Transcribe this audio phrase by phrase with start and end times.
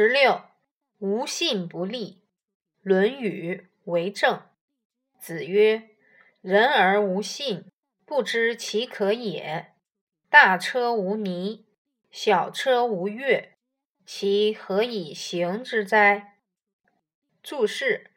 [0.00, 0.42] 十六，
[0.98, 2.12] 无信不立。
[2.82, 4.36] 《论语·为政》
[5.18, 5.88] 子曰
[6.40, 7.64] ：“人而无信，
[8.06, 9.72] 不知其可也。
[10.30, 11.66] 大车无泥，
[12.12, 13.54] 小车无月，
[14.06, 16.36] 其何以行之哉？”
[17.42, 18.12] 注释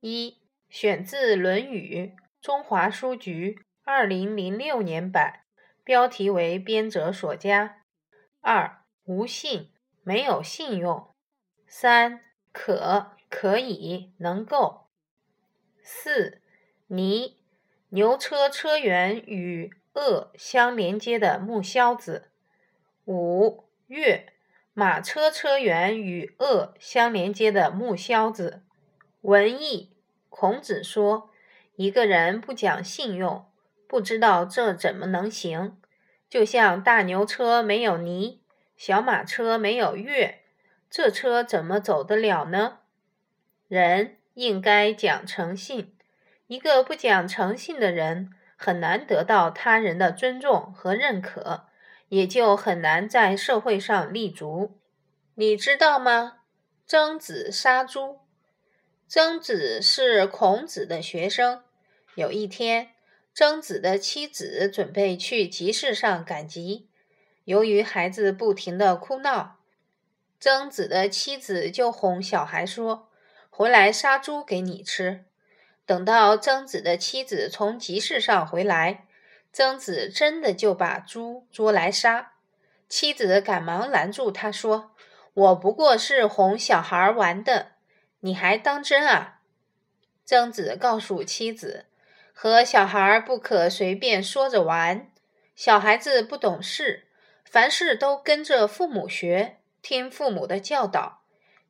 [0.00, 0.38] 一：
[0.70, 5.40] 选自《论语》，中华书局二零零六年版，
[5.84, 7.82] 标题为编者所加。
[8.40, 9.70] 二、无信，
[10.02, 11.14] 没有信用。
[11.66, 12.20] 三
[12.52, 14.86] 可可以能够。
[15.82, 16.40] 四
[16.88, 17.36] 泥
[17.90, 22.30] 牛车车辕与轭相连接的木销子。
[23.04, 24.32] 五月
[24.74, 28.62] 马车车辕与轭相连接的木销子。
[29.22, 29.96] 文艺
[30.28, 31.30] 孔子说，
[31.76, 33.46] 一个人不讲信用，
[33.88, 35.76] 不知道这怎么能行？
[36.28, 38.42] 就像大牛车没有泥，
[38.76, 40.42] 小马车没有月。
[40.96, 42.78] 这车怎么走得了呢？
[43.68, 45.94] 人应该讲诚信，
[46.46, 51.66] 一个不讲诚信的人，很难得到他人的尊重和认可，
[52.08, 54.80] 也就很难在社会上立足。
[55.34, 56.38] 你知道吗？
[56.86, 58.20] 曾子杀猪。
[59.06, 61.62] 曾子是孔子的学生。
[62.14, 62.92] 有一天，
[63.34, 66.88] 曾子的妻子准备去集市上赶集，
[67.44, 69.55] 由于孩子不停的哭闹。
[70.38, 73.08] 曾子的妻子就哄小孩说
[73.48, 75.24] ：“回来杀猪给你吃。”
[75.86, 79.06] 等到曾子的妻子从集市上回来，
[79.52, 82.32] 曾子真的就把猪捉来杀。
[82.88, 84.92] 妻子赶忙拦住他说
[85.32, 87.72] ：“我不过是哄小孩玩的，
[88.20, 89.40] 你还当真啊？”
[90.26, 91.86] 曾子告诉妻子
[92.34, 95.10] ：“和小孩不可随便说着玩，
[95.54, 97.06] 小孩子不懂事，
[97.44, 101.20] 凡事都跟着父母学。”听父母的教导，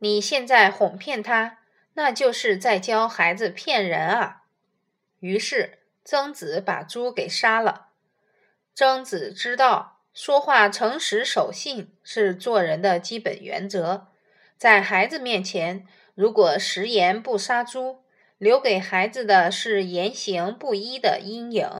[0.00, 1.60] 你现在哄骗他，
[1.94, 4.42] 那就是在教孩子骗人啊！
[5.20, 7.86] 于是曾子把猪给杀了。
[8.74, 14.08] 曾子知道说话诚实守信是做人的基本原则，
[14.58, 18.04] 在孩子面前，如果食言不杀猪，
[18.36, 21.70] 留给孩子的是言行不一的阴影。